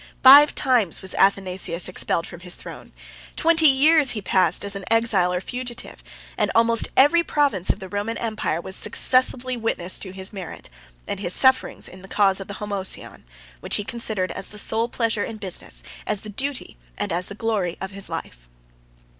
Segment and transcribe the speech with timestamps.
[0.23, 2.91] Five times was Athanasius expelled from his throne;
[3.35, 6.03] twenty years he passed as an exile or a fugitive:
[6.39, 10.71] and almost every province of the Roman empire was successively witness to his merit,
[11.07, 13.25] and his sufferings in the cause of the Homoousion,
[13.59, 17.35] which he considered as the sole pleasure and business, as the duty, and as the
[17.35, 18.49] glory of his life.